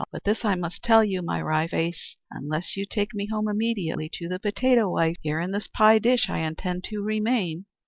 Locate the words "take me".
2.87-3.27